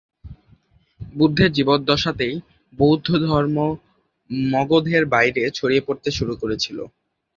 বুদ্ধের 1.13 1.49
জীবদ্দশাতেই 1.51 2.35
বৌদ্ধধর্ম 2.73 3.57
মগধের 4.49 5.03
বাইরে 5.13 5.43
ছড়িয়ে 5.57 5.85
পড়তে 5.87 6.09
শুরু 6.17 6.33
করেছিল। 6.41 6.77